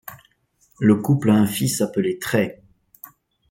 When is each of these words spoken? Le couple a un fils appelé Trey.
Le 0.79 0.95
couple 0.95 1.29
a 1.29 1.35
un 1.35 1.45
fils 1.45 1.79
appelé 1.79 2.17
Trey. 2.17 2.59